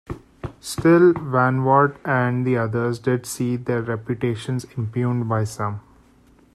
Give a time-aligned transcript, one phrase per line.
[0.61, 5.81] Still, Van Wart and the others did see their reputations impugned by some.